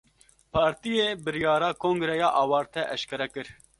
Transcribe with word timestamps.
Partiyê, 0.55 1.09
biryara 1.25 1.69
kongreya 1.83 2.29
awarte 2.43 2.87
eşkere 2.93 3.27
kir 3.33 3.57